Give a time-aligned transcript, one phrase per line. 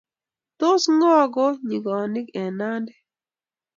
[0.59, 2.93] tos ng'o ko nyikonik eng' Nandi?